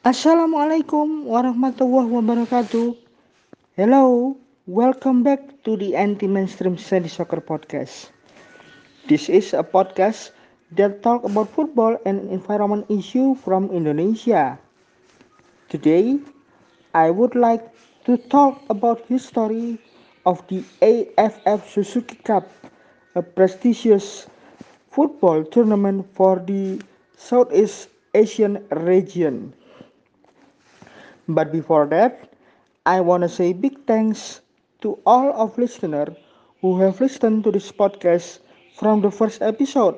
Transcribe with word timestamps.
Assalamualaikum 0.00 1.28
warahmatullahi 1.28 2.08
wabarakatuh. 2.08 2.96
Hello, 3.76 4.32
welcome 4.64 5.20
back 5.20 5.60
to 5.68 5.76
the 5.76 5.92
Anti-Mainstream 5.92 6.80
Sandy 6.80 7.12
Soccer 7.12 7.36
Podcast. 7.36 8.08
This 9.12 9.28
is 9.28 9.52
a 9.52 9.60
podcast 9.60 10.32
that 10.72 11.04
talk 11.04 11.20
about 11.28 11.52
football 11.52 12.00
and 12.08 12.32
environment 12.32 12.88
issue 12.88 13.36
from 13.44 13.68
Indonesia. 13.76 14.56
Today, 15.68 16.16
I 16.96 17.12
would 17.12 17.36
like 17.36 17.68
to 18.08 18.16
talk 18.32 18.56
about 18.72 19.04
history 19.04 19.76
of 20.24 20.40
the 20.48 20.64
AFF 20.80 21.68
Suzuki 21.68 22.16
Cup, 22.24 22.48
a 23.12 23.20
prestigious 23.20 24.32
football 24.88 25.44
tournament 25.44 26.08
for 26.16 26.40
the 26.40 26.80
Southeast 27.20 27.92
Asian 28.16 28.64
region. 28.72 29.52
But 31.30 31.52
before 31.52 31.86
that, 31.86 32.28
I 32.84 33.00
want 33.00 33.22
to 33.22 33.28
say 33.28 33.52
big 33.54 33.86
thanks 33.86 34.40
to 34.82 34.98
all 35.06 35.32
of 35.32 35.56
listeners 35.58 36.16
who 36.60 36.78
have 36.80 37.00
listened 37.00 37.44
to 37.44 37.50
this 37.52 37.72
podcast 37.72 38.40
from 38.74 39.00
the 39.00 39.10
first 39.10 39.40
episode. 39.42 39.96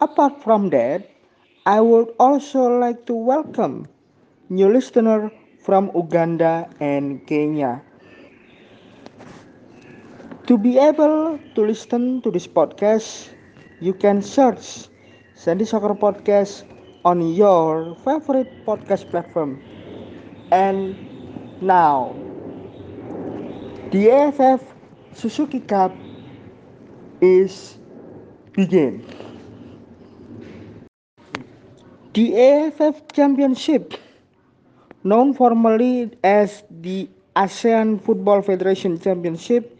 Apart 0.00 0.42
from 0.42 0.70
that, 0.70 1.10
I 1.66 1.80
would 1.80 2.14
also 2.18 2.66
like 2.78 3.06
to 3.06 3.14
welcome 3.14 3.88
new 4.50 4.68
listener 4.72 5.30
from 5.60 5.90
Uganda 5.94 6.68
and 6.80 7.26
Kenya. 7.26 7.82
To 10.46 10.56
be 10.58 10.78
able 10.78 11.38
to 11.54 11.60
listen 11.62 12.20
to 12.22 12.30
this 12.30 12.46
podcast, 12.46 13.30
you 13.80 13.92
can 13.94 14.22
search 14.22 14.88
Sandy 15.34 15.64
Soccer 15.64 15.94
Podcast 15.94 16.64
on 17.04 17.20
your 17.34 17.94
favorite 18.04 18.64
podcast 18.66 19.10
platform. 19.10 19.60
And 20.54 20.94
now, 21.58 22.14
the 23.90 24.06
AFF 24.06 24.62
Suzuki 25.10 25.58
Cup 25.58 25.90
is 27.18 27.74
begin. 28.54 29.02
The 32.14 32.38
AFF 32.38 33.02
Championship, 33.10 33.98
known 35.02 35.34
formally 35.34 36.14
as 36.22 36.62
the 36.70 37.10
ASEAN 37.34 37.98
Football 37.98 38.46
Federation 38.46 38.94
Championship, 39.02 39.74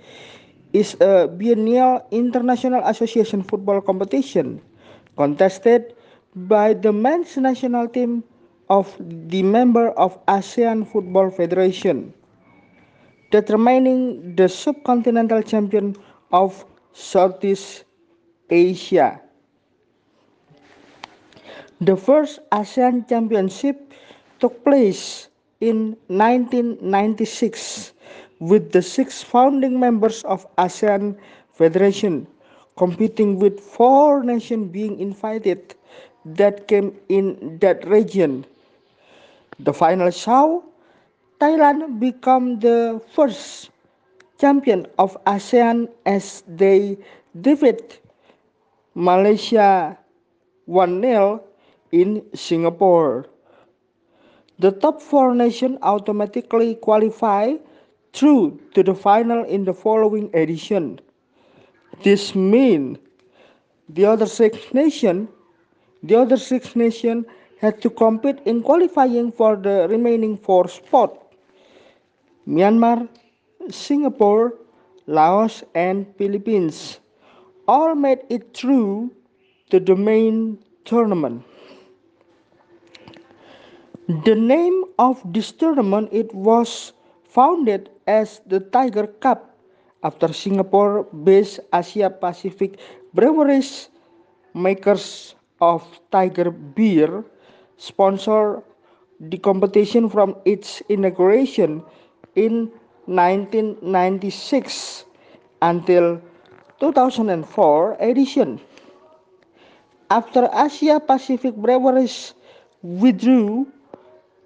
is 0.74 0.98
a 0.98 1.30
biennial 1.30 2.02
international 2.10 2.82
association 2.82 3.46
football 3.46 3.78
competition 3.80 4.58
contested 5.14 5.94
by 6.34 6.74
the 6.74 6.90
men's 6.90 7.36
national 7.38 7.86
team 7.86 8.24
of 8.70 8.94
the 9.00 9.42
member 9.42 9.90
of 9.90 10.18
ASEAN 10.26 10.86
Football 10.90 11.30
Federation, 11.30 12.12
determining 13.30 14.34
the 14.36 14.44
subcontinental 14.44 15.46
champion 15.46 15.96
of 16.32 16.64
Southeast 16.92 17.84
Asia. 18.50 19.20
The 21.80 21.96
first 21.96 22.40
ASEAN 22.52 23.08
Championship 23.08 23.92
took 24.40 24.64
place 24.64 25.28
in 25.60 25.96
1996 26.08 27.92
with 28.40 28.72
the 28.72 28.82
six 28.82 29.22
founding 29.22 29.78
members 29.78 30.22
of 30.24 30.46
ASEAN 30.56 31.16
Federation 31.52 32.26
competing 32.76 33.38
with 33.38 33.60
four 33.60 34.22
nations 34.24 34.70
being 34.72 34.98
invited 34.98 35.74
that 36.24 36.66
came 36.66 36.94
in 37.08 37.58
that 37.60 37.86
region. 37.86 38.44
The 39.58 39.72
final 39.72 40.10
show, 40.10 40.64
Thailand 41.40 42.00
become 42.00 42.58
the 42.58 43.00
first 43.14 43.70
champion 44.40 44.86
of 44.98 45.16
ASEAN 45.26 45.88
as 46.06 46.42
they 46.48 46.98
defeat 47.40 48.00
Malaysia 48.94 49.98
1-0 50.68 51.40
in 51.92 52.22
Singapore. 52.34 53.26
The 54.58 54.72
top 54.72 55.02
four 55.02 55.34
nations 55.34 55.78
automatically 55.82 56.74
qualify 56.76 57.54
through 58.12 58.60
to 58.74 58.82
the 58.82 58.94
final 58.94 59.44
in 59.44 59.64
the 59.64 59.74
following 59.74 60.30
edition. 60.34 61.00
This 62.02 62.34
means 62.34 62.98
the 63.88 64.04
other 64.06 64.26
six 64.26 64.72
nations 64.72 65.28
the 66.04 66.14
other 66.16 66.36
six 66.36 66.76
nations 66.76 67.24
had 67.64 67.80
to 67.80 67.88
compete 67.88 68.44
in 68.44 68.60
qualifying 68.62 69.32
for 69.32 69.56
the 69.56 69.88
remaining 69.88 70.36
four 70.36 70.68
spots. 70.68 71.16
Myanmar, 72.46 73.08
Singapore, 73.70 74.52
Laos, 75.06 75.64
and 75.74 76.04
Philippines 76.20 77.00
all 77.66 77.94
made 77.94 78.20
it 78.28 78.52
through 78.52 79.10
to 79.70 79.80
the 79.80 79.96
main 79.96 80.58
tournament. 80.84 81.40
The 84.28 84.34
name 84.36 84.84
of 84.98 85.24
this 85.32 85.50
tournament 85.50 86.12
it 86.12 86.28
was 86.34 86.92
founded 87.24 87.88
as 88.06 88.44
the 88.44 88.60
Tiger 88.60 89.06
Cup 89.24 89.56
after 90.04 90.28
Singapore-based 90.28 91.60
Asia 91.72 92.10
Pacific 92.12 92.76
Breweries 93.14 93.88
makers 94.52 95.34
of 95.64 95.80
Tiger 96.12 96.50
Beer 96.50 97.24
sponsor 97.76 98.62
the 99.20 99.38
competition 99.38 100.08
from 100.08 100.36
its 100.44 100.82
inauguration 100.88 101.82
in 102.34 102.70
1996 103.06 105.04
until 105.62 106.20
2004 106.80 107.96
edition. 108.00 108.60
After 110.10 110.48
Asia 110.52 111.00
Pacific 111.00 111.54
Breweries 111.56 112.34
withdrew 112.82 113.66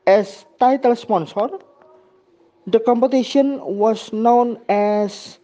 as 0.07 0.45
title 0.61 0.95
sponsor, 0.97 1.49
the 2.67 2.81
competition 2.81 3.61
was 3.65 4.13
known 4.13 4.59
as 4.69 5.39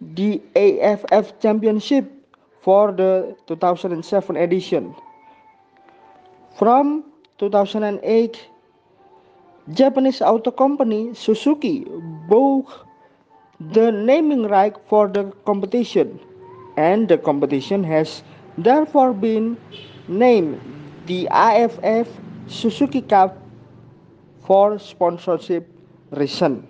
the 0.00 0.40
AFF 0.56 1.38
Championship 1.40 2.10
for 2.62 2.92
the 2.92 3.36
2007 3.46 4.36
edition. 4.36 4.94
From 6.56 7.09
2008, 7.40 8.48
Japanese 9.72 10.20
auto 10.20 10.50
company 10.50 11.14
Suzuki 11.14 11.86
bought 12.28 12.68
the 13.72 13.90
naming 13.90 14.42
right 14.46 14.76
for 14.88 15.08
the 15.08 15.24
competition, 15.46 16.20
and 16.76 17.08
the 17.08 17.16
competition 17.16 17.82
has 17.82 18.22
therefore 18.58 19.14
been 19.14 19.56
named 20.06 20.60
the 21.06 21.28
AFF 21.32 22.08
Suzuki 22.46 23.00
Cup 23.00 23.38
for 24.44 24.78
sponsorship 24.78 25.66
reason. 26.10 26.66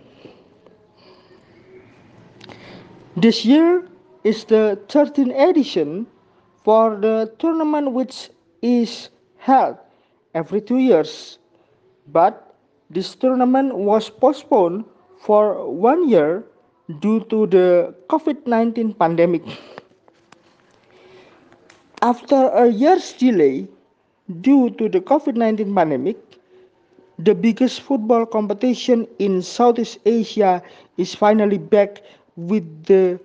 This 3.16 3.44
year 3.44 3.88
is 4.22 4.44
the 4.44 4.78
13th 4.86 5.34
edition 5.50 6.06
for 6.62 6.94
the 6.96 7.34
tournament 7.38 7.90
which 7.92 8.30
is 8.62 9.08
held 9.38 9.78
every 10.34 10.60
two 10.60 10.78
years. 10.78 11.38
But 12.08 12.54
this 12.90 13.14
tournament 13.14 13.74
was 13.74 14.10
postponed 14.10 14.84
for 15.20 15.68
one 15.70 16.08
year 16.08 16.44
due 16.98 17.20
to 17.30 17.46
the 17.46 17.94
COVID 18.08 18.46
19 18.46 18.94
pandemic. 18.94 19.42
After 22.02 22.48
a 22.48 22.68
year's 22.68 23.12
delay 23.12 23.68
due 24.40 24.70
to 24.70 24.88
the 24.88 25.00
COVID 25.00 25.36
19 25.36 25.74
pandemic, 25.74 26.16
the 27.18 27.34
biggest 27.34 27.82
football 27.82 28.24
competition 28.24 29.06
in 29.18 29.42
Southeast 29.42 29.98
Asia 30.06 30.62
is 30.96 31.14
finally 31.14 31.58
back 31.58 32.02
with 32.36 32.64
the 32.86 33.20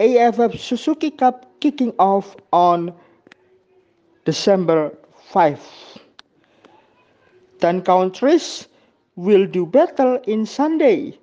AFF 0.00 0.60
Suzuki 0.60 1.10
Cup 1.10 1.46
kicking 1.60 1.92
off 1.98 2.36
on 2.52 2.92
December 4.24 4.92
5. 5.32 6.01
10 7.62 7.82
countries 7.82 8.68
will 9.16 9.46
do 9.46 9.64
battle 9.64 10.18
in 10.26 10.44
Sunday 10.44 11.18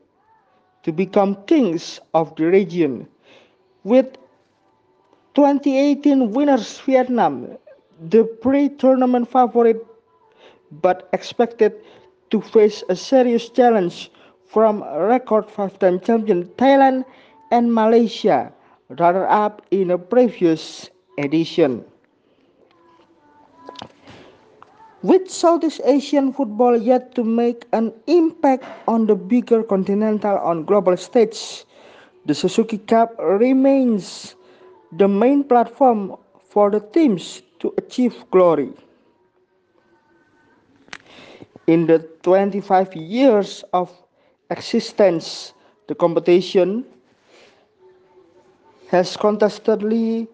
to 0.84 0.92
become 0.92 1.36
kings 1.46 2.00
of 2.14 2.34
the 2.38 2.46
region 2.46 3.08
with 3.84 4.08
2018 5.36 6.32
winners 6.32 6.80
Vietnam 6.88 7.58
the 8.16 8.24
pre-tournament 8.42 9.30
favorite 9.30 9.86
but 10.72 11.10
expected 11.12 11.74
to 12.32 12.40
face 12.40 12.84
a 12.90 12.96
serious 12.96 13.50
challenge 13.50 14.10
from 14.48 14.84
record 15.12 15.46
five-time 15.50 16.00
champion 16.00 16.46
Thailand 16.56 17.04
and 17.52 17.74
Malaysia 17.74 18.54
runner-up 18.90 19.62
in 19.72 19.92
a 19.92 19.98
previous 19.98 20.90
edition. 21.18 21.84
With 25.02 25.32
Southeast 25.32 25.80
Asian 25.86 26.34
football 26.34 26.76
yet 26.76 27.16
to 27.16 27.24
make 27.24 27.64
an 27.72 27.94
impact 28.08 28.66
on 28.86 29.08
the 29.08 29.16
bigger 29.16 29.64
continental 29.64 30.38
on 30.40 30.66
global 30.66 30.98
stage, 30.98 31.64
the 32.26 32.36
Suzuki 32.36 32.80
Cup 32.80 33.16
remains 33.18 34.36
the 34.92 35.08
main 35.08 35.46
platform 35.46 36.18
for 36.50 36.70
the 36.70 36.82
teams 36.82 37.42
to 37.60 37.74
achieve 37.78 38.26
glory. 38.30 38.74
In 41.68 41.88
the 41.88 42.00
25 42.24 42.94
years 42.96 43.64
of 43.72 43.90
existence, 44.50 45.54
the 45.88 45.96
competition 45.96 46.84
has 48.92 49.16
constantly 49.16 50.28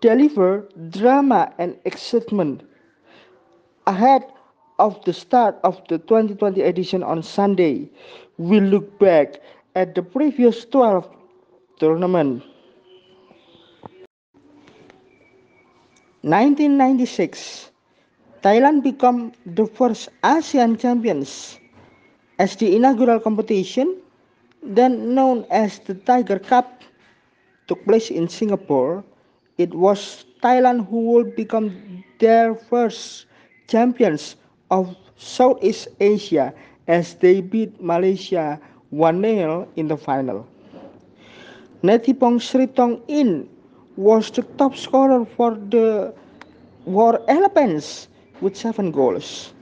delivered 0.00 0.72
drama 0.90 1.52
and 1.58 1.76
excitement. 1.84 2.62
Ahead 3.86 4.22
of 4.78 5.02
the 5.04 5.12
start 5.12 5.58
of 5.64 5.82
the 5.88 5.98
2020 5.98 6.62
edition 6.62 7.02
on 7.02 7.22
Sunday, 7.22 7.90
we 8.38 8.60
look 8.60 8.98
back 8.98 9.40
at 9.74 9.94
the 9.94 10.02
previous 10.02 10.64
12 10.66 11.08
tournament. 11.78 12.42
1996 16.22 17.70
Thailand 18.42 18.82
became 18.82 19.32
the 19.46 19.66
first 19.66 20.08
Asian 20.24 20.76
champions 20.78 21.58
as 22.38 22.54
the 22.56 22.74
inaugural 22.76 23.18
competition, 23.18 23.98
then 24.62 25.14
known 25.14 25.44
as 25.50 25.78
the 25.80 25.94
Tiger 25.94 26.38
Cup, 26.38 26.82
took 27.66 27.84
place 27.84 28.10
in 28.10 28.28
Singapore. 28.28 29.02
It 29.58 29.74
was 29.74 30.24
Thailand 30.42 30.86
who 30.88 31.10
would 31.14 31.34
become 31.34 32.02
their 32.18 32.54
first 32.54 33.26
champions 33.72 34.36
of 34.70 34.92
Southeast 35.16 35.88
Asia 35.96 36.52
as 36.88 37.16
they 37.24 37.40
beat 37.40 37.72
Malaysia 37.80 38.60
1-0 38.92 39.64
in 39.76 39.88
the 39.88 39.96
final. 39.96 40.44
Netipong 41.82 42.36
Sritong 42.36 43.00
In 43.08 43.48
was 43.96 44.30
the 44.30 44.42
top 44.60 44.76
scorer 44.76 45.24
for 45.24 45.56
the 45.72 46.12
War 46.84 47.18
Elephants 47.28 48.08
with 48.44 48.56
seven 48.56 48.92
goals. 48.92 49.54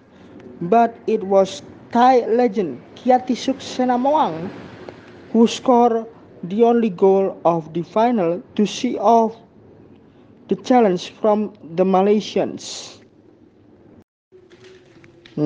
But 0.61 0.97
it 1.07 1.23
was 1.23 1.63
Thai 1.93 2.27
legend 2.27 2.83
Kiatisuk 2.97 3.63
Senamuang 3.63 4.51
who 5.33 5.47
scored 5.47 6.07
the 6.45 6.65
only 6.65 6.91
goal 6.91 7.39
of 7.45 7.73
the 7.75 7.83
final 7.83 8.43
to 8.57 8.67
see 8.67 8.99
off 8.99 9.37
the 10.49 10.57
challenge 10.57 11.11
from 11.21 11.55
the 11.77 11.85
Malaysians. 11.85 13.00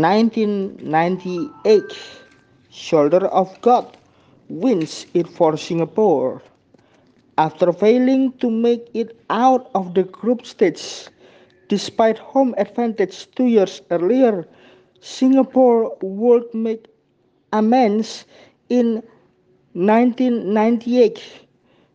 1998 0.00 1.82
Shoulder 2.70 3.26
of 3.26 3.60
God 3.60 3.96
wins 4.48 5.06
it 5.14 5.28
for 5.28 5.56
Singapore. 5.56 6.42
After 7.38 7.72
failing 7.72 8.32
to 8.38 8.50
make 8.50 8.90
it 8.94 9.16
out 9.30 9.70
of 9.74 9.94
the 9.94 10.04
group 10.04 10.46
stage 10.46 11.08
Despite 11.68 12.18
home 12.18 12.54
advantage 12.58 13.30
two 13.34 13.46
years 13.46 13.80
earlier, 13.90 14.46
Singapore 15.00 15.96
would 16.02 16.52
make 16.52 16.86
amends 17.52 18.26
in 18.68 19.02
1998, 19.72 21.22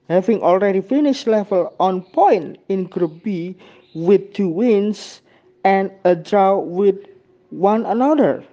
having 0.10 0.42
already 0.42 0.82
finished 0.82 1.28
level 1.28 1.74
on 1.80 2.02
point 2.02 2.58
in 2.68 2.86
Group 2.86 3.22
B 3.24 3.56
with 3.94 4.34
two 4.34 4.50
wins 4.50 5.22
and 5.64 5.92
a 6.04 6.16
draw 6.16 6.58
with 6.58 6.98
one 7.50 7.86
another. 7.86 8.44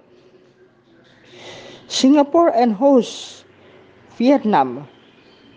Singapore 1.87 2.49
and 2.55 2.73
host 2.73 3.45
Vietnam 4.17 4.87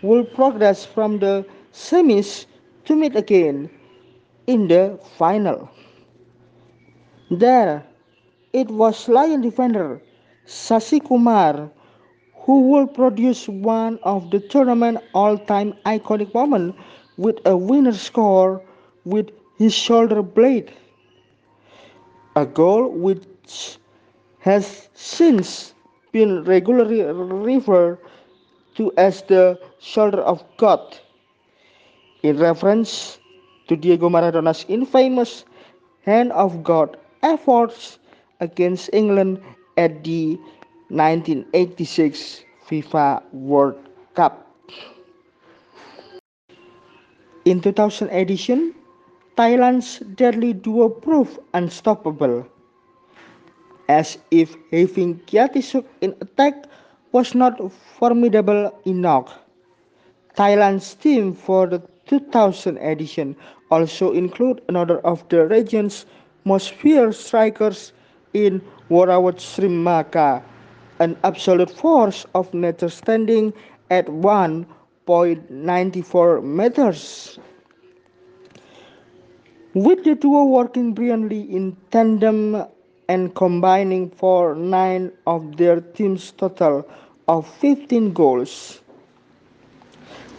will 0.01 0.23
progress 0.23 0.85
from 0.85 1.19
the 1.19 1.45
semis 1.73 2.45
to 2.85 2.95
meet 2.95 3.15
again 3.15 3.69
in 4.47 4.67
the 4.67 4.99
final. 5.17 5.69
There, 7.29 7.85
it 8.53 8.69
was 8.69 9.07
Lion 9.07 9.41
defender 9.41 10.01
Sasi 10.45 10.99
Kumar 10.99 11.71
who 12.33 12.69
will 12.69 12.87
produce 12.87 13.47
one 13.47 13.99
of 14.03 14.31
the 14.31 14.39
tournament 14.39 14.97
all-time 15.13 15.73
iconic 15.85 16.33
moment 16.33 16.75
with 17.17 17.37
a 17.45 17.55
winner 17.55 17.93
score 17.93 18.61
with 19.05 19.29
his 19.57 19.73
shoulder 19.73 20.21
blade. 20.23 20.73
A 22.35 22.45
goal 22.45 22.89
which 23.51 23.77
has 24.39 24.87
since 24.93 25.73
been 26.11 26.43
regularly 26.43 27.03
referred 27.03 27.97
to 28.75 28.91
as 28.97 29.21
the 29.23 29.59
shoulder 29.79 30.21
of 30.21 30.43
God 30.57 30.79
in 32.23 32.37
reference 32.37 33.19
to 33.67 33.75
Diego 33.75 34.09
Maradona's 34.09 34.65
infamous 34.69 35.43
hand 36.03 36.31
of 36.31 36.63
God 36.63 36.97
efforts 37.23 37.99
against 38.39 38.89
England 38.93 39.41
at 39.77 40.03
the 40.03 40.37
1986 40.89 42.43
FIFA 42.67 43.21
World 43.33 43.79
Cup. 44.15 44.47
In 47.45 47.59
2000 47.59 48.09
edition, 48.09 48.73
Thailand's 49.35 49.99
deadly 50.15 50.53
duo 50.53 50.89
proved 50.89 51.39
unstoppable, 51.53 52.45
as 53.91 54.17
if 54.31 54.55
having 54.71 55.19
Kiatisuk 55.27 55.83
in 55.99 56.15
attack 56.21 56.63
was 57.11 57.35
not 57.35 57.59
formidable 57.99 58.71
enough. 58.85 59.37
Thailand's 60.37 60.95
team 60.95 61.33
for 61.33 61.67
the 61.67 61.81
2000 62.05 62.77
edition 62.77 63.35
also 63.69 64.13
include 64.13 64.61
another 64.69 64.99
of 64.99 65.27
the 65.27 65.45
region's 65.47 66.05
most 66.45 66.71
feared 66.71 67.15
strikers 67.15 67.91
in 68.33 68.61
Worawat 68.89 69.39
Srimaka, 69.39 70.41
an 70.99 71.17
absolute 71.23 71.69
force 71.69 72.25
of 72.33 72.53
nature 72.53 72.89
standing 72.89 73.53
at 73.89 74.07
1.94 74.07 76.43
meters. 76.43 77.39
With 79.73 80.03
the 80.03 80.15
duo 80.15 80.43
working 80.45 80.93
brilliantly 80.93 81.41
in 81.41 81.77
tandem 81.91 82.65
and 83.11 83.35
combining 83.35 84.09
for 84.09 84.55
9 84.55 85.11
of 85.27 85.57
their 85.57 85.81
team's 85.81 86.31
total 86.31 86.87
of 87.27 87.45
15 87.59 88.13
goals, 88.13 88.79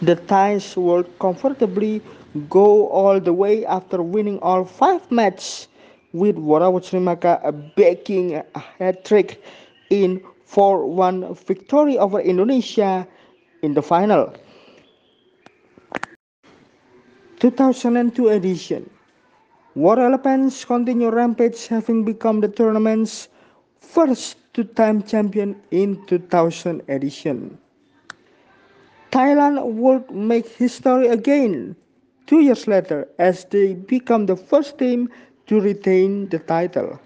the 0.01 0.15
Thais 0.15 0.75
will 0.75 1.03
comfortably 1.21 2.01
go 2.49 2.87
all 2.87 3.19
the 3.19 3.31
way 3.31 3.63
after 3.65 4.01
winning 4.01 4.39
all 4.39 4.65
five 4.65 5.05
matches 5.11 5.67
with 6.13 6.35
Worawat 6.35 6.89
Srimaka 6.89 7.37
backing 7.75 8.41
a 8.41 8.59
hat 8.59 9.05
trick 9.05 9.43
in 9.91 10.19
4-1 10.49 11.37
victory 11.45 11.99
over 11.99 12.19
Indonesia 12.21 13.07
in 13.61 13.75
the 13.75 13.83
final. 13.83 14.33
2002 17.37 18.29
edition 18.29 18.89
War 19.75 19.99
Elephants 19.99 20.65
continue 20.65 21.09
rampage 21.09 21.65
having 21.65 22.03
become 22.03 22.41
the 22.41 22.47
tournament's 22.47 23.27
first 23.79 24.37
two-time 24.53 25.01
champion 25.01 25.55
in 25.71 26.05
2000 26.05 26.83
edition. 26.87 27.57
Thailand 29.11 29.65
would 29.73 30.11
make 30.11 30.47
history 30.47 31.07
again 31.07 31.75
two 32.27 32.41
years 32.41 32.67
later 32.67 33.07
as 33.17 33.45
they 33.45 33.73
become 33.73 34.27
the 34.27 34.35
first 34.35 34.77
team 34.77 35.09
to 35.47 35.59
retain 35.59 36.29
the 36.29 36.37
title. 36.37 36.99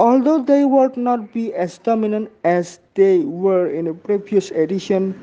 Although 0.00 0.42
they 0.42 0.64
would 0.64 0.96
not 0.96 1.32
be 1.32 1.54
as 1.54 1.78
dominant 1.78 2.30
as 2.42 2.80
they 2.94 3.20
were 3.20 3.68
in 3.70 3.84
the 3.86 3.94
previous 3.94 4.50
edition, 4.50 5.14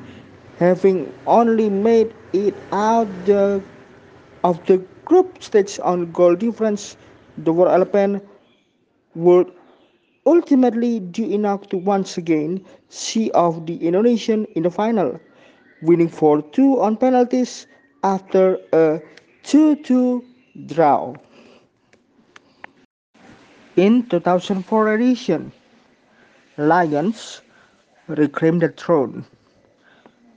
having 0.58 1.12
only 1.26 1.68
made 1.68 2.14
it 2.32 2.54
out 2.72 3.06
the, 3.26 3.62
of 4.42 4.64
the 4.66 4.82
group 5.04 5.42
stage 5.42 5.78
on 5.82 6.10
goal 6.12 6.34
difference, 6.34 6.96
the 7.38 7.52
Elephant 7.52 8.22
would 9.14 9.52
ultimately 10.26 11.00
do 11.00 11.24
enough 11.24 11.68
to 11.68 11.76
once 11.76 12.16
again 12.16 12.64
see 12.88 13.30
off 13.32 13.64
the 13.66 13.76
Indonesian 13.86 14.44
in 14.56 14.62
the 14.62 14.70
final, 14.70 15.20
winning 15.82 16.08
4-2 16.08 16.80
on 16.80 16.96
penalties 16.96 17.66
after 18.02 18.58
a 18.72 19.00
2-2 19.44 20.24
draw. 20.66 21.14
In 23.76 24.06
2004 24.08 24.94
edition, 24.94 25.52
Lions 26.56 27.42
reclaimed 28.06 28.62
the 28.62 28.68
throne. 28.68 29.24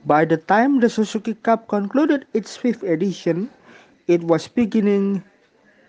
By 0.04 0.24
the 0.24 0.36
time 0.36 0.80
the 0.80 0.88
Suzuki 0.90 1.34
Cup 1.34 1.68
concluded 1.68 2.26
its 2.34 2.56
fifth 2.56 2.82
edition, 2.82 3.50
it 4.08 4.24
was 4.24 4.48
beginning 4.48 5.22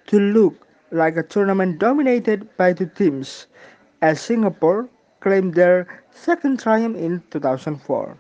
to 0.08 0.20
look 0.20 0.68
like 0.92 1.16
a 1.16 1.24
tournament 1.24 1.80
dominated 1.80 2.46
by 2.58 2.74
two 2.74 2.88
teams, 2.88 3.48
as 4.02 4.20
Singapore 4.20 4.90
claimed 5.22 5.56
their 5.56 5.88
second 6.12 6.60
triumph 6.60 6.98
in 6.98 7.24
2004. 7.32 8.18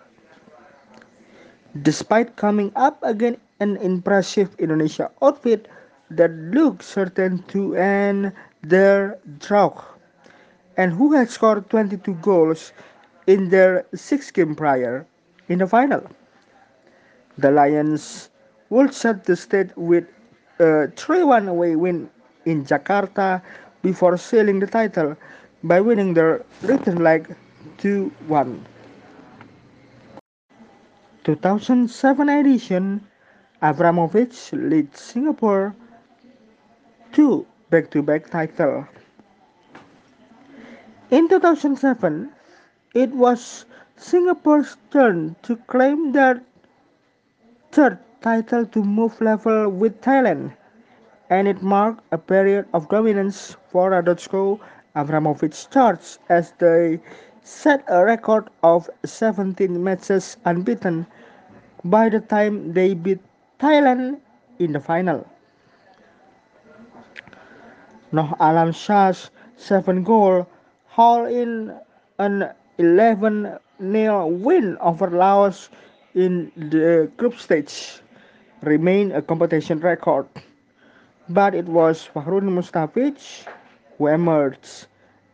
Despite 1.81 2.35
coming 2.35 2.71
up 2.75 2.97
against 3.03 3.41
an 3.59 3.77
impressive 3.77 4.55
Indonesia 4.57 5.11
outfit 5.21 5.67
that 6.09 6.31
looked 6.31 6.83
certain 6.83 7.43
to 7.53 7.75
end 7.75 8.31
their 8.63 9.19
drought, 9.39 9.83
and 10.77 10.93
who 10.93 11.13
had 11.13 11.29
scored 11.29 11.69
22 11.69 12.15
goals 12.23 12.71
in 13.27 13.49
their 13.49 13.85
six 13.93 14.31
game 14.31 14.55
prior 14.55 15.05
in 15.49 15.59
the 15.59 15.67
final. 15.67 16.01
The 17.37 17.51
Lions 17.51 18.29
would 18.69 18.93
set 18.93 19.25
the 19.25 19.35
stage 19.35 19.69
with 19.75 20.05
a 20.59 20.87
3 20.95 21.23
1 21.23 21.47
away 21.47 21.75
win 21.75 22.09
in 22.45 22.65
Jakarta 22.65 23.41
before 23.81 24.17
sealing 24.17 24.59
the 24.59 24.67
title 24.67 25.15
by 25.63 25.81
winning 25.81 26.13
their 26.13 26.45
return 26.61 27.03
leg 27.03 27.35
2 27.77 28.11
1. 28.27 28.65
2007 31.23 32.29
edition, 32.29 33.01
Abramovich 33.61 34.53
led 34.53 34.95
Singapore 34.95 35.75
to 37.11 37.45
back-to-back 37.69 38.29
title. 38.29 38.87
In 41.11 41.27
2007, 41.27 42.29
it 42.95 43.11
was 43.11 43.65
Singapore's 43.97 44.77
turn 44.91 45.35
to 45.43 45.55
claim 45.67 46.13
their 46.13 46.41
third 47.71 47.99
title 48.21 48.65
to 48.65 48.83
move 48.83 49.19
level 49.21 49.69
with 49.69 50.01
Thailand, 50.01 50.53
and 51.29 51.47
it 51.47 51.61
marked 51.61 52.01
a 52.11 52.17
period 52.17 52.65
of 52.73 52.89
dominance 52.89 53.55
for 53.71 53.91
Radojko 53.91 54.59
Abramovich 54.95 55.69
charge 55.69 56.17
as 56.29 56.53
they 56.59 56.99
set 57.43 57.83
a 57.87 58.03
record 58.03 58.49
of 58.63 58.89
17 59.05 59.81
matches 59.83 60.37
unbeaten 60.45 61.07
by 61.85 62.09
the 62.09 62.19
time 62.19 62.73
they 62.73 62.93
beat 62.93 63.19
Thailand 63.59 64.19
in 64.59 64.73
the 64.73 64.79
final. 64.79 65.25
Noh 68.11 68.35
Alam 68.39 68.71
Shah's 68.73 69.29
7 69.55 70.03
goal 70.03 70.47
haul 70.87 71.25
in 71.25 71.73
an 72.17 72.51
11 72.77 73.57
0 73.79 74.27
win 74.27 74.77
over 74.81 75.09
Laos 75.09 75.69
in 76.15 76.51
the 76.57 77.09
group 77.17 77.39
stage 77.39 78.01
remained 78.61 79.13
a 79.13 79.21
competition 79.21 79.79
record. 79.79 80.27
But 81.29 81.55
it 81.55 81.65
was 81.65 82.07
Fakhrudin 82.13 82.49
Mustafic 82.49 83.45
who 83.97 84.07
emerged 84.07 84.87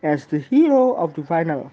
as 0.03 0.25
the 0.25 0.39
hero 0.39 0.93
of 0.93 1.13
the 1.13 1.23
final. 1.23 1.71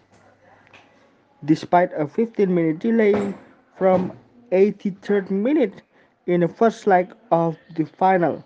Despite 1.45 1.93
a 1.95 2.07
15 2.07 2.55
minute 2.55 2.79
delay 2.79 3.35
from 3.77 4.13
83rd 4.53 5.31
minute 5.31 5.83
in 6.27 6.41
the 6.41 6.49
first 6.49 6.87
leg 6.87 7.13
of 7.31 7.57
the 7.75 7.85
final, 7.85 8.45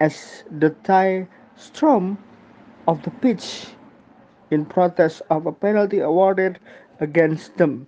as 0.00 0.44
the 0.50 0.70
Thai 0.70 1.28
storm 1.56 2.18
of 2.88 3.02
the 3.02 3.10
pitch 3.10 3.66
in 4.50 4.64
protest 4.64 5.22
of 5.30 5.46
a 5.46 5.52
penalty 5.52 5.98
awarded 6.00 6.58
against 7.00 7.56
them. 7.56 7.86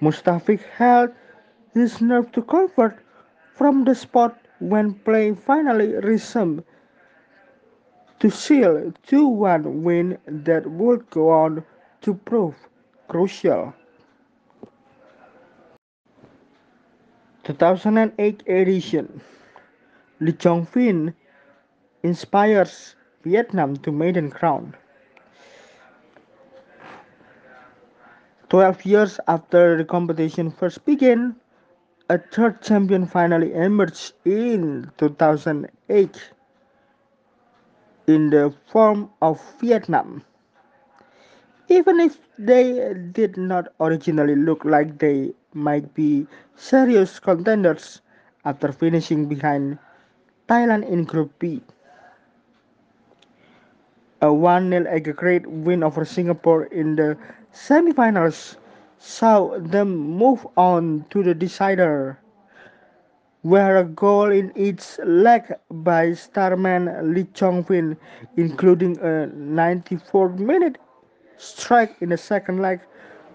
Mustafic 0.00 0.60
held 0.76 1.10
his 1.74 2.00
nerve 2.00 2.30
to 2.32 2.42
convert 2.42 2.98
from 3.52 3.84
the 3.84 3.94
spot 3.94 4.38
when 4.60 4.94
play 4.94 5.34
finally 5.34 5.92
resumed 5.96 6.62
to 8.20 8.30
seal 8.30 8.92
2-1 9.06 9.82
win 9.82 10.16
that 10.26 10.66
would 10.66 11.08
go 11.10 11.30
on 11.30 11.64
to 12.00 12.14
prove 12.14 12.54
crucial. 13.08 13.74
2008 17.44 18.42
edition 18.46 19.20
Le 20.20 20.32
Cong 20.32 20.64
Vinh 20.64 21.12
inspires 22.02 22.94
Vietnam 23.24 23.76
to 23.76 23.92
maiden 23.92 24.30
crown. 24.30 24.74
12 28.48 28.84
years 28.86 29.20
after 29.26 29.76
the 29.76 29.84
competition 29.84 30.50
first 30.50 30.84
began, 30.84 31.34
a 32.10 32.18
third 32.18 32.60
champion 32.60 33.06
finally 33.06 33.54
emerged 33.54 34.12
in 34.26 34.90
2008 34.98 36.32
in 38.06 38.28
the 38.28 38.52
form 38.70 39.10
of 39.22 39.40
Vietnam. 39.60 40.22
Even 41.68 42.00
if 42.00 42.18
they 42.38 42.92
did 43.12 43.38
not 43.38 43.68
originally 43.80 44.36
look 44.36 44.64
like 44.66 44.98
they 44.98 45.32
might 45.54 45.94
be 45.94 46.26
serious 46.56 47.18
contenders 47.18 48.02
after 48.44 48.70
finishing 48.70 49.26
behind 49.26 49.78
Thailand 50.46 50.86
in 50.86 51.04
Group 51.04 51.38
B. 51.38 51.62
A 54.20 54.32
1 54.32 54.68
0 54.68 54.86
aggregate 54.88 55.46
win 55.46 55.82
over 55.82 56.04
Singapore 56.04 56.64
in 56.64 56.96
the 56.96 57.16
semifinals 57.54 58.56
saw 59.06 59.58
them 59.58 59.94
move 59.94 60.46
on 60.56 61.04
to 61.10 61.22
the 61.22 61.34
decider 61.34 62.18
where 63.42 63.76
a 63.76 63.84
goal 63.84 64.30
in 64.30 64.50
each 64.56 64.98
leg 65.04 65.52
by 65.70 66.14
starman 66.14 66.86
Le 67.14 67.24
Cong 67.38 67.62
Vinh, 67.62 67.98
including 68.38 68.96
a 69.00 69.28
94-minute 69.36 70.78
strike 71.36 71.94
in 72.00 72.08
the 72.08 72.16
second 72.16 72.62
leg, 72.62 72.80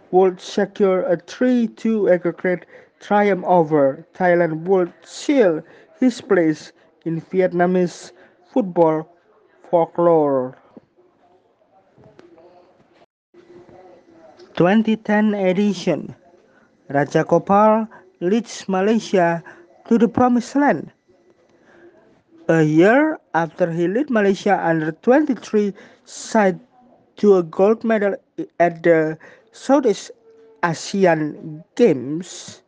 would 0.09 0.41
secure 0.41 1.03
a 1.03 1.15
3-2 1.15 2.11
aggregate 2.11 2.65
triumph 2.99 3.45
over 3.45 4.07
Thailand 4.15 4.63
would 4.63 4.91
seal 5.03 5.61
his 5.99 6.19
place 6.19 6.71
in 7.05 7.21
Vietnamese 7.21 8.11
football 8.51 9.15
folklore. 9.69 10.57
2010 14.59 15.39
edition 15.39 16.11
Raja 16.91 17.23
Gopal 17.23 17.87
leads 18.19 18.67
Malaysia 18.67 19.39
to 19.87 19.95
the 19.95 20.11
promised 20.11 20.51
land. 20.59 20.91
A 22.51 22.59
year 22.67 23.15
after 23.33 23.71
he 23.71 23.87
led 23.87 24.11
Malaysia 24.11 24.59
under 24.59 24.91
23 24.99 25.71
side 26.03 26.59
to 27.15 27.39
a 27.39 27.43
gold 27.43 27.87
medal 27.87 28.19
at 28.59 28.83
the 28.83 29.15
Southeast 29.55 30.11
Asian 30.59 31.63
Games, 31.79 32.59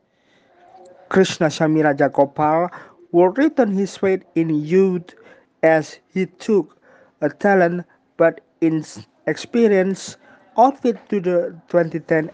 Krishna 1.12 1.51
Raja 1.51 2.07
Gopal 2.07 2.71
would 3.12 3.38
return 3.38 3.75
his 3.75 4.01
weight 4.01 4.24
in 4.36 4.48
youth 4.48 5.12
as 5.60 6.00
he 6.07 6.25
took 6.39 6.79
a 7.19 7.27
talent 7.27 7.83
but 8.15 8.39
inexperienced 8.63 10.15
outfit 10.58 10.98
to 11.10 11.20
the 11.20 11.55
2010 11.70 12.29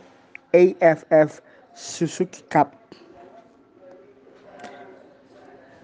AFF 0.53 1.41
Suzuki 1.73 2.41
Cup. 2.49 2.73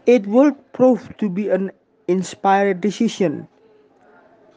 It 0.06 0.28
would 0.28 0.56
prove 0.74 1.16
to 1.18 1.30
be 1.30 1.50
an 1.50 1.72
inspired 2.08 2.82
decision, 2.82 3.48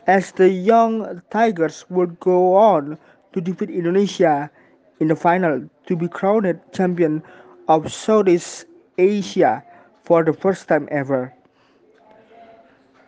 as 0.06 0.32
the 0.32 0.48
young 0.48 1.22
Tigers 1.30 1.84
would 1.90 2.18
go 2.18 2.54
on 2.56 2.98
to 3.32 3.40
defeat 3.40 3.70
Indonesia 3.70 4.50
in 4.98 5.08
the 5.08 5.16
final 5.16 5.68
to 5.86 5.96
be 5.96 6.08
crowned 6.08 6.58
champion 6.72 7.22
of 7.68 7.92
Southeast 7.92 8.66
Asia 8.98 9.62
for 10.02 10.24
the 10.24 10.32
first 10.32 10.68
time 10.68 10.88
ever. 10.90 11.32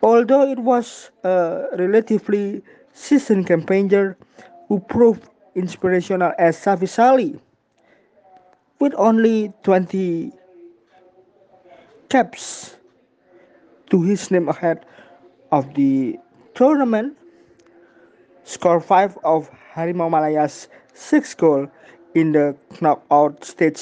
Although 0.01 0.49
it 0.49 0.59
was 0.59 1.11
a 1.23 1.67
relatively 1.77 2.63
seasoned 2.93 3.47
campaigner 3.47 4.15
who 4.69 4.79
proved 4.79 5.27
inspirational 5.55 6.31
as 6.37 6.55
Safee 6.55 6.87
Sali, 6.87 7.39
with 8.79 8.93
only 8.95 9.51
20 9.63 10.31
caps 12.07 12.77
to 13.89 14.01
his 14.03 14.31
name 14.31 14.47
ahead 14.47 14.85
of 15.51 15.73
the 15.73 16.17
tournament. 16.55 17.17
Score 18.43 18.79
5 18.79 19.17
of 19.23 19.49
Harimau 19.75 20.09
Malaya's 20.09 20.69
6 20.93 21.33
goal 21.35 21.67
in 22.15 22.31
the 22.31 22.55
knockout 22.81 23.43
stage. 23.43 23.81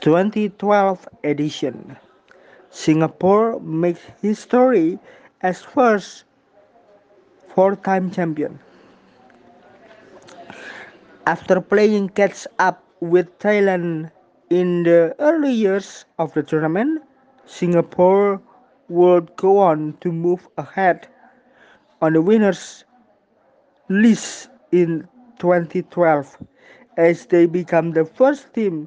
Twenty 0.00 0.50
twelve 0.50 1.08
edition. 1.24 1.96
Singapore 2.68 3.58
makes 3.60 4.00
history 4.20 4.98
as 5.44 5.60
first 5.62 6.24
four-time 7.54 8.10
champion. 8.10 8.58
After 11.28 11.60
playing 11.60 12.08
catch 12.16 12.48
up 12.58 12.82
with 13.00 13.28
Thailand 13.38 14.10
In 14.50 14.84
the 14.84 15.16
early 15.18 15.50
years 15.52 16.04
of 16.18 16.34
the 16.34 16.42
tournament, 16.42 17.02
Singapore 17.46 18.40
would 18.88 19.34
go 19.36 19.58
on 19.58 19.96
to 20.00 20.12
move 20.12 20.46
ahead 20.58 21.08
on 22.02 22.12
the 22.12 22.20
winners 22.20 22.84
list 23.88 24.50
in 24.70 25.08
2012 25.38 26.36
as 26.98 27.26
they 27.26 27.46
become 27.46 27.92
the 27.92 28.04
first 28.04 28.52
team 28.52 28.86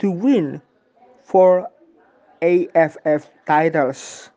to 0.00 0.10
win 0.10 0.60
four 1.22 1.70
AFF 2.42 3.30
titles. 3.46 4.30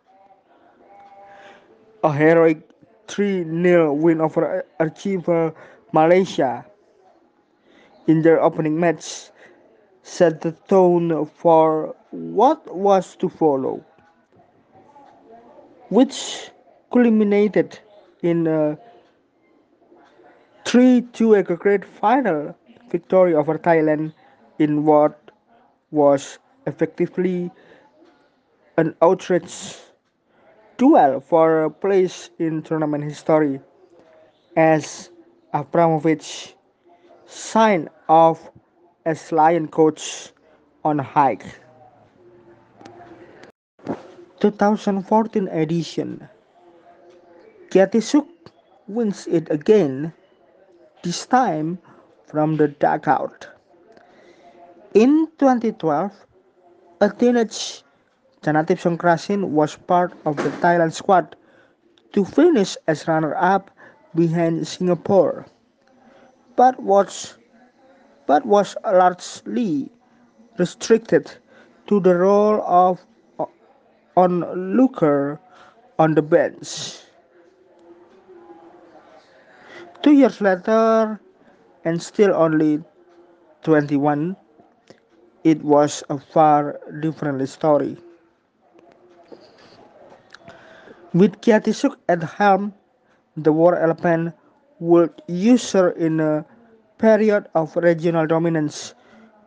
A 2.04 2.12
heroic 2.12 2.68
3 3.08 3.44
0 3.44 3.94
win 3.94 4.22
over 4.22 4.66
Archival 4.80 5.54
Malaysia. 5.94 6.66
In 8.08 8.24
their 8.24 8.42
opening 8.42 8.80
match 8.80 9.30
set 10.02 10.42
the 10.42 10.54
tone 10.68 11.26
for 11.28 11.96
what 12.10 12.76
was 12.76 13.16
to 13.18 13.30
follow, 13.30 13.86
which 15.90 16.50
culminated 16.92 17.78
in 18.24 18.48
a 18.48 18.78
3 20.66 21.02
2 21.14 21.36
aggregate 21.36 21.86
final 21.86 22.56
victory 22.90 23.36
over 23.36 23.60
Thailand 23.60 24.14
in 24.58 24.86
what 24.86 25.32
was 25.92 26.40
effectively 26.66 27.52
an 28.78 28.96
outrage 29.04 29.76
duel 30.82 31.22
for 31.22 31.66
a 31.66 31.70
place 31.70 32.32
in 32.40 32.64
tournament 32.64 33.04
history 33.04 33.62
as 34.58 35.12
Abramovich 35.54 36.56
signed 37.28 37.88
off 38.10 38.50
as 39.06 39.32
Lion 39.32 39.68
coach 39.68 40.34
on 40.84 40.98
hike. 40.98 41.46
2014 44.40 45.48
edition 45.50 46.28
Kiatisuk 47.70 48.26
wins 48.88 49.28
it 49.28 49.52
again, 49.52 50.12
this 51.04 51.28
time 51.28 51.78
from 52.26 52.58
the 52.58 52.68
dugout. 52.68 53.48
In 54.96 55.30
2012, 55.38 56.12
a 57.02 57.10
teenage 57.14 57.84
Chanatip 58.42 58.82
Songkrasin 58.82 59.50
was 59.50 59.76
part 59.76 60.14
of 60.26 60.36
the 60.36 60.50
Thailand 60.66 60.94
squad 60.94 61.36
to 62.14 62.26
finish 62.26 62.76
as 62.88 63.08
runner-up 63.08 63.70
behind 64.16 64.68
Singapore, 64.68 65.46
but 66.56 66.80
was 66.82 67.38
but 68.26 68.44
was 68.46 68.76
largely 68.84 69.92
restricted 70.58 71.32
to 71.86 72.00
the 72.00 72.16
role 72.16 72.64
of 72.66 73.06
uh, 73.38 73.46
onlooker 74.18 75.40
on 76.00 76.16
the 76.16 76.22
bench. 76.22 76.98
Two 80.02 80.14
years 80.14 80.42
later, 80.42 81.20
and 81.86 82.02
still 82.02 82.34
only 82.34 82.82
21, 83.62 84.36
it 85.44 85.62
was 85.62 86.04
a 86.10 86.18
far 86.18 86.80
different 87.02 87.48
story. 87.48 87.98
With 91.14 91.42
Kiatisuk 91.42 91.98
at 92.08 92.24
helm, 92.24 92.74
the 93.36 93.52
War 93.52 93.76
Elephant 93.76 94.34
would 94.80 95.12
usher 95.28 95.90
in 95.90 96.22
a 96.22 96.46
period 97.00 97.50
of 97.54 97.76
regional 97.76 98.26
dominance 98.26 98.96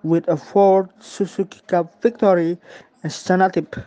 with 0.03 0.29
a 0.29 0.37
fourth 0.37 0.91
Suzuki 1.01 1.63
Cup 1.67 2.03
victory 2.03 2.59
as 3.03 3.15
Chanatip, 3.15 3.83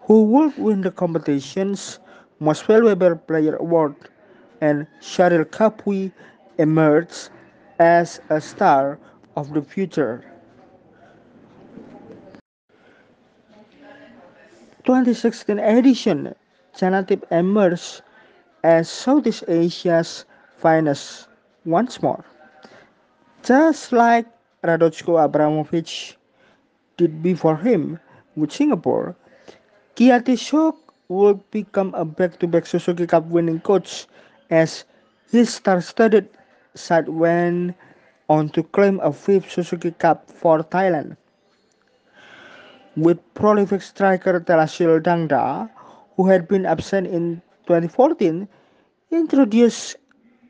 who 0.00 0.24
would 0.24 0.58
win 0.58 0.80
the 0.80 0.90
competition's 0.90 2.00
Most 2.40 2.66
Valuable 2.66 3.14
Player 3.14 3.54
award, 3.54 3.94
and 4.60 4.88
Charyl 5.00 5.44
Chappuis 5.44 6.10
emerged 6.58 7.30
as 7.78 8.20
a 8.28 8.40
star 8.40 8.98
of 9.36 9.54
the 9.54 9.62
future. 9.62 10.24
2016 14.84 15.60
edition, 15.60 16.34
Chanatip 16.80 17.28
emerged 17.30 18.00
as 18.64 18.88
Southeast 18.88 19.44
Asia's 19.48 20.24
finest 20.56 21.28
once 21.66 22.00
more. 22.00 22.24
Just 23.44 23.92
like 23.92 24.24
Radojko 24.64 25.22
Abramovich 25.22 26.16
did 26.96 27.22
before 27.22 27.58
him 27.58 28.00
with 28.34 28.50
Singapore, 28.50 29.14
Kiatisuk 29.94 30.76
would 31.08 31.44
become 31.50 31.92
a 31.92 32.04
back-to-back 32.06 32.64
Suzuki 32.64 33.06
Cup 33.06 33.26
winning 33.26 33.60
coach 33.60 34.06
as 34.48 34.84
his 35.30 35.52
star-studded 35.52 36.30
side 36.72 37.10
went 37.10 37.76
on 38.30 38.48
to 38.56 38.62
claim 38.62 39.00
a 39.00 39.12
fifth 39.12 39.52
Suzuki 39.52 39.90
Cup 39.90 40.30
for 40.30 40.64
Thailand. 40.64 41.18
With 42.96 43.20
prolific 43.34 43.82
striker 43.82 44.40
Teerasil 44.40 45.02
Dangda, 45.02 45.68
who 46.20 46.28
had 46.28 46.46
been 46.46 46.66
absent 46.66 47.06
in 47.06 47.40
2014, 47.64 48.46
introduced 49.10 49.96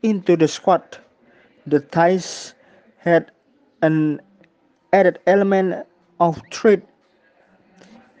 into 0.03 0.35
the 0.35 0.45
squad, 0.45 0.83
the 1.65 1.79
Thais 1.79 2.53
had 2.97 3.31
an 3.81 4.19
added 4.91 5.19
element 5.27 5.87
of 6.19 6.41
threat 6.51 6.83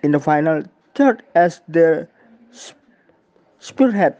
in 0.01 0.13
the 0.13 0.19
final 0.19 0.63
third 0.95 1.23
as 1.35 1.59
their 1.67 2.07
spearhead 3.59 4.15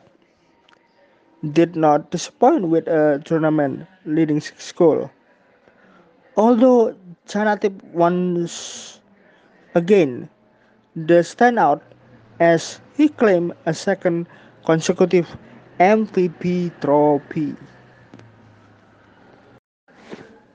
did 1.53 1.77
not 1.77 2.11
disappoint 2.11 2.67
with 2.67 2.85
a 2.89 3.21
tournament 3.23 3.87
leading 4.03 4.41
six 4.41 4.73
goal. 4.73 5.09
Although 6.35 6.97
Chanatip 7.27 7.81
once 7.95 8.99
again 9.73 10.27
the 10.97 11.23
standout 11.23 11.79
as 12.41 12.81
he 13.01 13.09
claimed 13.09 13.51
a 13.65 13.73
second 13.73 14.27
consecutive 14.63 15.25
MVP 15.79 16.69
trophy. 16.81 17.55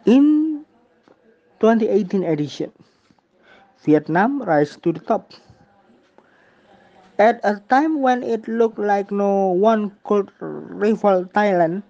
In 0.04 0.64
2018 1.58 2.22
edition, 2.22 2.70
Vietnam 3.82 4.42
rise 4.42 4.76
to 4.84 4.92
the 4.92 5.00
top. 5.00 5.32
At 7.18 7.40
a 7.42 7.58
time 7.68 8.00
when 8.00 8.22
it 8.22 8.46
looked 8.46 8.78
like 8.78 9.10
no 9.10 9.48
one 9.50 9.90
could 10.04 10.30
rival 10.38 11.24
Thailand, 11.34 11.82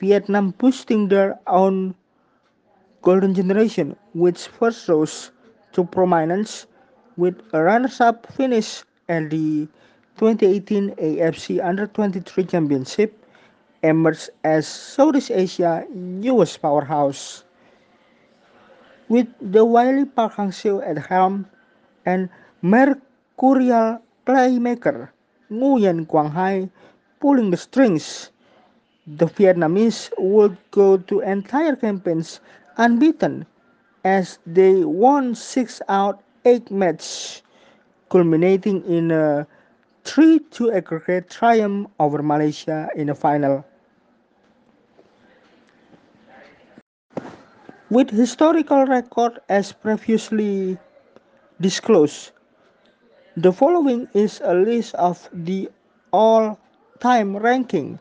Vietnam 0.00 0.50
boosting 0.58 1.06
their 1.06 1.38
own 1.46 1.94
golden 3.02 3.34
generation, 3.34 3.94
which 4.14 4.48
first 4.48 4.88
rose 4.88 5.30
to 5.74 5.84
prominence 5.84 6.66
with 7.16 7.38
a 7.52 7.62
runners-up 7.62 8.26
finish 8.32 8.82
at 9.08 9.30
the 9.30 9.68
2018 10.18 10.90
AFC 10.96 11.62
Under-23 11.64 12.48
Championship, 12.48 13.14
emerged 13.82 14.30
as 14.44 14.66
Southeast 14.66 15.30
Asia's 15.30 15.84
newest 15.94 16.60
powerhouse. 16.62 17.44
With 19.08 19.28
the 19.40 19.64
wily 19.64 20.04
Park 20.04 20.34
Hang-seo 20.34 20.82
at 20.82 21.06
helm 21.06 21.46
and 22.04 22.28
mercurial 22.62 24.02
playmaker 24.26 25.10
Nguyen 25.50 26.08
Quang 26.08 26.30
Hai 26.30 26.68
pulling 27.20 27.50
the 27.50 27.56
strings, 27.56 28.30
the 29.06 29.26
Vietnamese 29.26 30.10
would 30.18 30.56
go 30.72 30.96
to 30.96 31.20
entire 31.20 31.76
campaigns 31.76 32.40
unbeaten 32.76 33.46
as 34.04 34.38
they 34.46 34.84
won 34.84 35.34
six 35.34 35.80
out 35.88 36.22
eight 36.44 36.70
matches, 36.70 37.42
culminating 38.08 38.84
in 38.84 39.10
a 39.10 39.46
3 40.04 40.38
2 40.50 40.72
aggregate 40.72 41.30
triumph 41.30 41.88
over 41.98 42.22
Malaysia 42.22 42.88
in 42.94 43.08
the 43.08 43.14
final. 43.14 43.64
With 47.90 48.10
historical 48.10 48.84
record 48.86 49.38
as 49.48 49.72
previously 49.72 50.78
disclosed, 51.60 52.32
the 53.36 53.52
following 53.52 54.08
is 54.14 54.40
a 54.42 54.54
list 54.54 54.94
of 54.94 55.28
the 55.32 55.70
all-time 56.10 57.36
ranking 57.36 57.98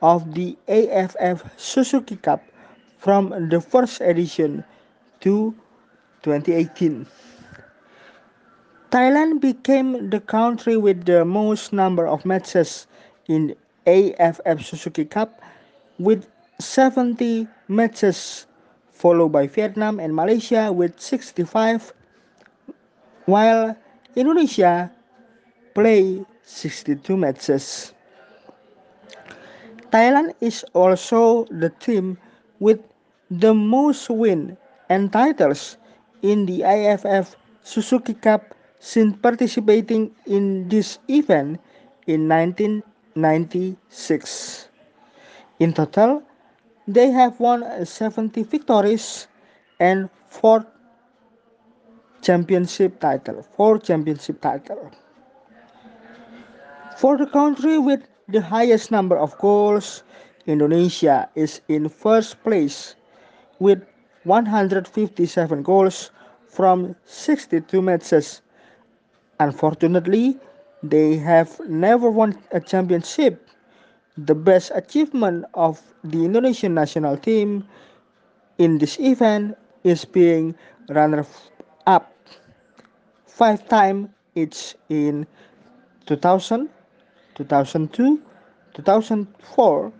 of 0.00 0.32
the 0.34 0.56
AFF 0.68 1.44
Suzuki 1.56 2.16
Cup 2.16 2.42
from 2.98 3.48
the 3.48 3.60
first 3.60 4.00
edition 4.00 4.64
to 5.20 5.54
2018. 6.22 7.06
Thailand 8.90 9.40
became 9.40 10.10
the 10.10 10.20
country 10.20 10.76
with 10.76 11.04
the 11.06 11.24
most 11.24 11.72
number 11.72 12.06
of 12.06 12.24
matches 12.24 12.86
in 13.26 13.54
AFF 13.86 14.64
Suzuki 14.64 15.04
Cup 15.04 15.42
with 15.98 16.26
70 16.60 17.48
matches 17.68 18.46
followed 18.96 19.28
by 19.28 19.46
Vietnam 19.46 20.00
and 20.00 20.16
Malaysia 20.16 20.72
with 20.72 20.98
65, 20.98 21.92
while 23.26 23.76
Indonesia 24.16 24.90
play 25.74 26.24
62 26.42 27.16
matches. 27.16 27.92
Thailand 29.92 30.32
is 30.40 30.64
also 30.72 31.44
the 31.50 31.70
team 31.78 32.16
with 32.58 32.80
the 33.30 33.52
most 33.52 34.08
win 34.08 34.56
and 34.88 35.12
titles 35.12 35.76
in 36.22 36.46
the 36.46 36.64
AFF 36.64 37.36
Suzuki 37.62 38.14
Cup 38.14 38.55
since 38.86 39.18
participating 39.18 40.14
in 40.26 40.68
this 40.68 41.00
event 41.08 41.58
in 42.06 42.28
1996. 42.28 44.68
In 45.58 45.72
total, 45.72 46.22
they 46.86 47.10
have 47.10 47.40
won 47.40 47.64
70 47.84 48.44
victories 48.44 49.26
and 49.80 50.08
4 50.28 50.64
championship 52.22 53.00
title, 53.00 53.42
4 53.56 53.80
championship 53.80 54.40
title. 54.40 54.92
For 56.96 57.18
the 57.18 57.26
country 57.26 57.78
with 57.78 58.06
the 58.28 58.40
highest 58.40 58.92
number 58.92 59.18
of 59.18 59.36
goals, 59.38 60.04
Indonesia 60.46 61.28
is 61.34 61.60
in 61.66 61.88
first 61.88 62.40
place 62.44 62.94
with 63.58 63.84
157 64.22 65.64
goals 65.64 66.12
from 66.46 66.94
62 67.04 67.82
matches. 67.82 68.42
Unfortunately, 69.38 70.38
they 70.82 71.16
have 71.16 71.60
never 71.68 72.10
won 72.10 72.38
a 72.52 72.60
championship. 72.60 73.48
The 74.16 74.34
best 74.34 74.72
achievement 74.74 75.44
of 75.54 75.82
the 76.04 76.24
Indonesian 76.24 76.74
national 76.74 77.18
team 77.18 77.66
in 78.58 78.78
this 78.78 78.98
event 78.98 79.56
is 79.84 80.04
being 80.04 80.54
runner 80.88 81.26
up 81.86 82.12
five 83.26 83.68
times 83.68 84.08
each 84.34 84.74
in 84.88 85.26
2000, 86.06 86.68
2002, 87.34 88.22
2004, 88.74 89.92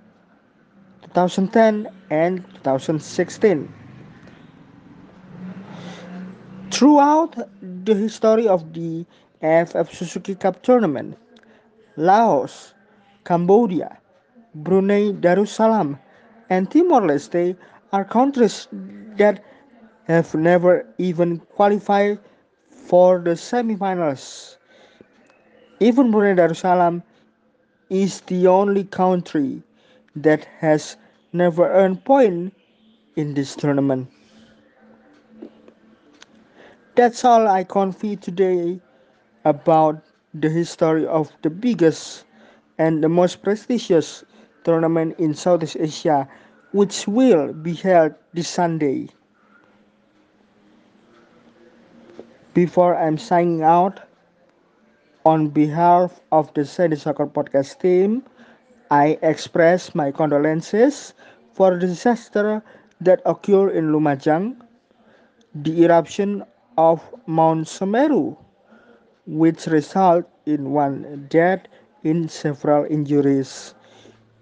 2010, 1.03 1.89
and 2.11 2.45
2016. 2.55 3.73
Throughout 6.71 7.37
the 7.85 7.95
history 7.95 8.49
of 8.49 8.73
the 8.73 9.07
AFF 9.43 9.93
Suzuki 9.93 10.35
Cup 10.35 10.63
tournament, 10.63 11.17
Laos, 11.97 12.75
Cambodia, 13.25 13.99
Brunei 14.55 15.13
Darussalam, 15.13 15.99
and 16.49 16.71
Timor 16.71 17.03
Leste 17.03 17.57
are 17.93 18.05
countries 18.05 18.69
that 19.17 19.45
have 20.05 20.35
never 20.35 20.87
even 20.99 21.39
qualified 21.39 22.19
for 22.71 23.19
the 23.19 23.31
semifinals. 23.31 24.57
Even 25.81 26.11
Brunei 26.11 26.35
Darussalam 26.35 27.03
is 27.91 28.21
the 28.23 28.47
only 28.47 28.85
country 28.85 29.63
that 30.15 30.45
has 30.61 30.97
never 31.33 31.71
earned 31.71 32.05
point 32.05 32.55
in 33.17 33.35
this 33.35 33.55
tournament. 33.55 34.09
That's 36.95 37.25
all 37.25 37.47
I 37.47 37.65
convey 37.65 38.17
today 38.17 38.81
about 39.47 40.03
the 40.35 40.51
history 40.51 41.07
of 41.07 41.31
the 41.43 41.51
biggest 41.51 42.25
and 42.79 43.03
the 43.03 43.09
most 43.09 43.43
prestigious 43.43 44.25
tournament 44.65 45.15
in 45.19 45.33
Southeast 45.33 45.77
Asia, 45.79 46.29
which 46.73 47.07
will 47.07 47.53
be 47.55 47.73
held 47.73 48.13
this 48.35 48.49
Sunday. 48.49 49.09
Before 52.55 52.97
I'm 52.97 53.17
signing 53.19 53.63
out, 53.63 54.01
on 55.25 55.49
behalf 55.49 56.21
of 56.33 56.53
the 56.55 56.65
Sandy 56.65 56.97
Soccer 56.97 57.27
Podcast 57.27 57.81
team, 57.81 58.23
I 58.91 59.19
express 59.23 59.95
my 59.95 60.11
condolences 60.11 61.15
for 61.53 61.75
the 61.75 61.87
disaster 61.87 62.63
that 63.01 63.23
occurred 63.27 63.75
in 63.75 63.91
Lumajang, 63.91 64.57
the 65.55 65.85
eruption 65.85 66.45
of 66.79 67.03
Mount 67.27 67.67
Semeru, 67.67 68.37
which 69.27 69.67
result 69.67 70.25
in 70.47 70.71
one 70.71 71.27
death 71.31 71.67
in 72.05 72.29
several 72.29 72.85
injuries. 72.89 73.75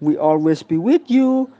We 0.01 0.17
always 0.17 0.63
be 0.63 0.77
with 0.77 1.11
you, 1.11 1.51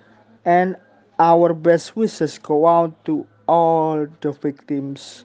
and 0.45 0.77
our 1.19 1.55
best 1.55 1.97
wishes 1.97 2.39
go 2.39 2.67
out 2.67 2.93
to 3.07 3.27
all 3.49 4.07
the 4.21 4.33
victims. 4.33 5.25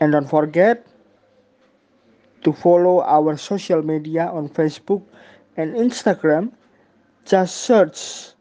And 0.00 0.12
don't 0.12 0.28
forget 0.28 0.86
to 2.42 2.52
follow 2.52 3.00
our 3.02 3.36
social 3.36 3.82
media 3.82 4.26
on 4.28 4.48
Facebook 4.48 5.02
and 5.56 5.74
Instagram. 5.74 6.52
Just 7.24 7.56
search 7.64 8.34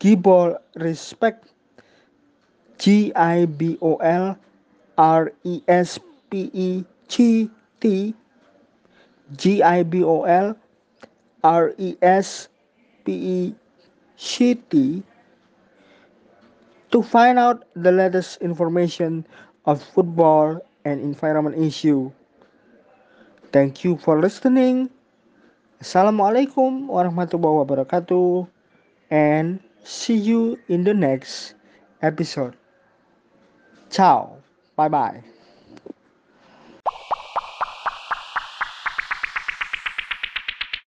Gibol 0.00 0.58
Respect 0.76 1.48
G 2.78 3.12
I 3.14 3.46
B 3.46 3.78
O 3.80 3.96
L 3.96 4.36
R 4.98 5.32
E 5.44 5.62
S 5.68 5.98
P 6.30 6.50
E 6.52 6.84
C 7.08 7.50
T 7.80 8.14
G 9.36 9.62
I 9.62 9.82
B 9.82 10.02
O 10.04 10.22
L 10.24 10.56
R 11.42 11.74
E 11.78 11.96
S 12.02 12.48
P 13.04 13.12
E 13.12 13.54
C 14.16 14.54
T 14.54 15.02
to 16.90 17.02
find 17.02 17.38
out 17.38 17.64
the 17.74 17.90
latest 17.92 18.40
information 18.40 19.26
of 19.66 19.82
football 19.82 20.60
and 20.84 21.00
environment 21.00 21.56
issue. 21.58 22.10
Thank 23.52 23.84
you 23.84 23.96
for 23.98 24.18
listening. 24.20 24.90
Assalamualaikum 25.82 26.88
warahmatullahi 26.88 27.66
wabarakatuh 27.66 28.48
and 29.10 29.60
see 29.84 30.16
you 30.16 30.56
in 30.70 30.82
the 30.86 30.94
next 30.94 31.54
episode. 32.02 32.56
Ciao. 33.90 34.38
Bye 34.76 34.88
bye. 34.88 35.33